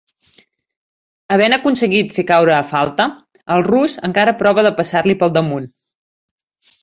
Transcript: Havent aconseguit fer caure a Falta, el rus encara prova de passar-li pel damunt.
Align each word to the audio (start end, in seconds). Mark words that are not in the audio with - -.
Havent 1.33 1.55
aconseguit 1.57 2.15
fer 2.15 2.23
caure 2.31 2.55
a 2.55 2.63
Falta, 2.69 3.05
el 3.57 3.65
rus 3.69 3.97
encara 4.09 4.35
prova 4.41 4.63
de 4.69 4.73
passar-li 4.81 5.17
pel 5.25 5.35
damunt. 5.39 5.69